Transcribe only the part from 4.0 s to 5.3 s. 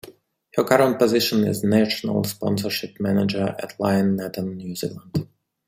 Nathan New Zealand.